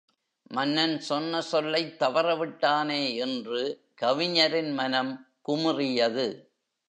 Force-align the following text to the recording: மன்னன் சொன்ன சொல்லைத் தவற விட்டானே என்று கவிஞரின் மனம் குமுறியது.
மன்னன் 0.49 0.99
சொன்ன 0.99 1.41
சொல்லைத் 1.41 1.99
தவற 1.99 2.35
விட்டானே 2.35 3.15
என்று 3.15 3.81
கவிஞரின் 4.01 4.71
மனம் 4.71 5.27
குமுறியது. 5.47 6.47